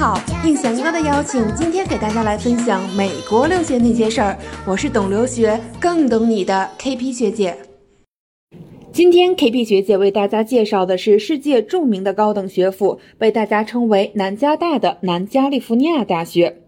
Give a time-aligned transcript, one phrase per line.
[0.00, 4.34] 好，应翔哥的邀请，今天给大家来分享美国留学那些事儿。
[4.66, 7.54] 我是懂留学更懂你的 KP 学姐。
[8.90, 16.62] 今天 KP 学姐为大家介绍的是世界著名的高等学府，被大家称为南加大的南加利福尼亚大学。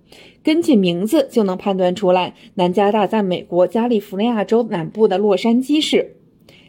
[0.45, 6.17] 根据名字就能判断出来，南加大在美国加利福尼亚州南部的洛杉矶市。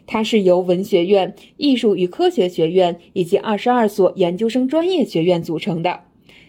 [0.06, 6.00] 它是由文学院、艺术与科学学院以及二十二所研究生专业学院组成的。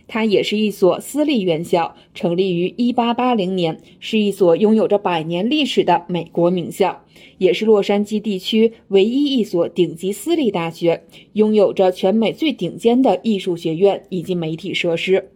[0.08, 7.04] 它也是一所私立院校，成立于一八八零年，是一所拥有着百年历史的美国名校，
[7.38, 15.30] 也是洛杉矶地区唯一一所顶级私立大学，拥有着全美最顶尖的艺术学院以及媒体设施。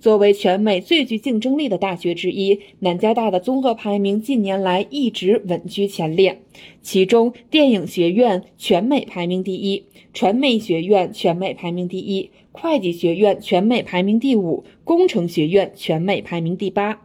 [0.00, 6.40] 作为全美最具竞争力的大学之一，南加大的综合排名近年来一直稳居前列。
[6.82, 17.02] 其中，电影学院全美排名第一，传媒学院全美排名第一，会计学院全美排名第五，工程学院全美排名第八。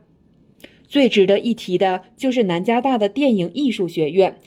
[0.88, 4.38] 最值得一提的就是南加大的电影艺术学院，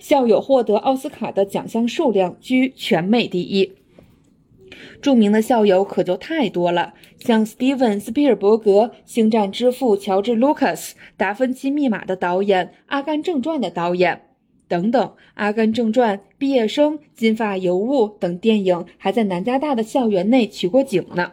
[0.00, 3.70] 校友获得奥斯卡的奖项数量居全美第一。
[5.00, 14.22] 著名的校友可就太多了，像斯蒂文·斯皮尔伯格、星战之父乔治·卢卡斯、达芬奇密码的导演、阿甘正传的导演
[14.68, 15.12] 等等。
[15.34, 21.32] 阿甘正传、毕业生、金发尤物等电影还在南加大的校园内取过景呢。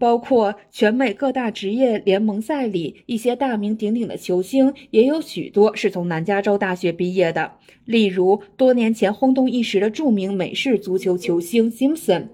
[0.00, 7.54] 包括全美各大职业联盟赛里一些大名鼎鼎的球星，也有许多是从南加州大学毕业的。
[7.84, 12.28] 例如，多年前轰动一时的著名美式足球球星 Simpson。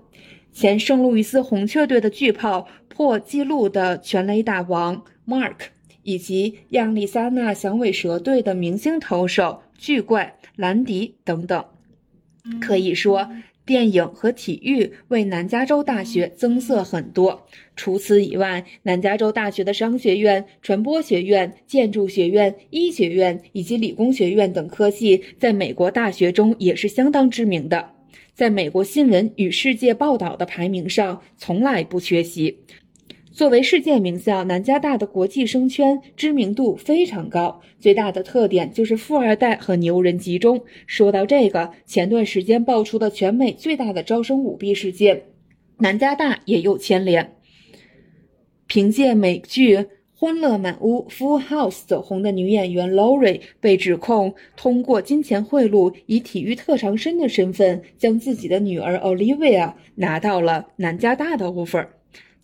[0.54, 5.56] 前圣路易斯红雀队的巨炮、破纪录的全垒打王 Mark，
[6.04, 11.64] 以及亚利桑那响尾蛇队的明星投手巨怪兰迪等等，
[12.60, 13.28] 可以说，
[13.66, 17.48] 电影和体育为南加州大学增色很多。
[17.74, 27.93] 除此以外，南加州大学的商学院、传播学院、建筑学院、医学院以及理工学院等科系，在美国大学中也是相当知名的。
[28.34, 32.58] 在美国新闻与世界报道的排名上，从来不缺席。
[33.30, 37.60] 作为世界名校，南加大的国际生圈知名度非常高。
[37.80, 40.62] 最大的特点就是富二代和牛人集中。
[40.86, 45.22] 说到这个，前段时间爆出的全美最大的招生舞弊事件，
[45.78, 47.36] 南加大也有牵连。
[48.66, 49.76] 凭借美剧。
[50.24, 61.88] 《欢乐满屋》（Full House） 走红的女演员 Lori 被指控通过金钱贿赂，以体育特长生的身份将自己的女儿 Olivia 拿到了南加大的 offer。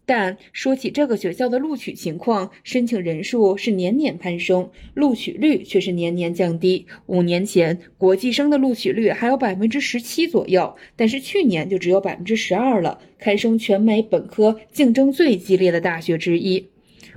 [0.04, 6.84] 但说起这个学校的录取情况，申请人数是年年攀升，录取率却是年年降低。
[7.06, 16.66] 五年前，国际生的录取率还有百分之十七左右，但是去年就只有百分之十二了，堪称全美本科竞争最激烈的大学之一。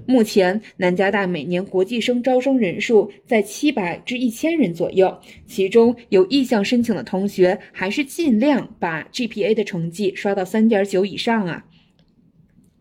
[0.05, 11.65] 目前，南加大每年国际生招生人数在七百至一千人左右，其中有意向申请的同学还是尽量把 GPA 的成绩刷到三点九以上啊。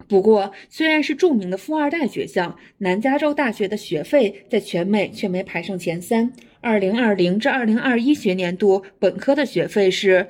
[0.08, 6.30] 不过，虽然是著名的富二代学校，南加州大学的学费在全美却没排上前三。
[6.60, 10.28] 二零二零至二零二一学年度，本科的学费是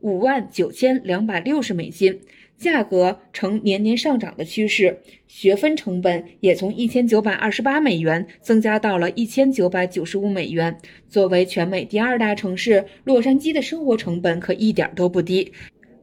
[0.00, 2.20] 五万九千两百六十美金。
[2.56, 10.78] 价格呈年年上涨的趋势，学分成本也从一千九百二十八美元增加到了一千九百九十五美元。
[11.08, 15.52] 作为全美第二大城市，洛杉矶的生活成本可一点都不低。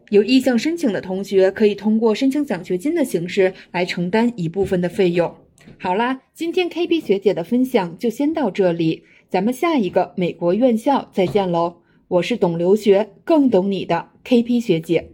[0.10, 5.34] 有意向申请的同学可以通过申请奖学金的形式来承担一部分的费用。
[5.80, 11.78] 好啦，今天 K B 学姐的分享就先到这里，咱们下一个美国院校再见喽！
[12.10, 15.12] 我是懂留学更懂你的 K P 学姐。